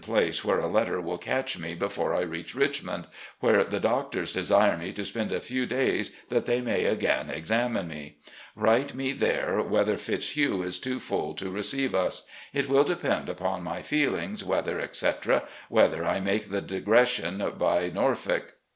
THE 0.03 0.07
SOUTHERN 0.07 0.13
TRIP 0.15 0.33
399 0.33 0.49
where 0.49 0.65
a 0.65 0.73
letter 0.95 1.01
will 1.01 1.17
catch 1.19 1.57
me 1.59 1.75
before 1.75 2.15
I 2.15 2.21
reach 2.21 2.55
Richmond, 2.55 3.05
where 3.39 3.63
the 3.63 3.79
doctors 3.79 4.33
desire 4.33 4.75
me 4.75 4.91
to 4.93 5.05
spend 5.05 5.31
a 5.31 5.39
few 5.39 5.67
days 5.67 6.15
that 6.29 6.47
they 6.47 6.59
may 6.59 6.85
again 6.85 7.29
examine 7.29 7.87
me. 7.87 8.15
Write 8.55 8.95
me 8.95 9.11
there 9.11 9.61
whether 9.61 9.97
Fitz 9.97 10.31
hugh 10.31 10.63
is 10.63 10.79
too 10.79 10.99
full 10.99 11.35
to 11.35 11.51
receive 11.51 11.93
us. 11.93 12.23
It 12.51 12.67
will 12.67 12.83
depend 12.83 13.29
upon 13.29 13.61
my 13.61 13.83
feelings, 13.83 14.43
weather, 14.43 14.79
etc., 14.79 15.43
whether 15.69 16.03
I 16.03 16.19
make 16.19 16.49
the 16.49 16.61
digression 16.61 17.53
by 17.59 17.89
Norfolk. 17.93 18.55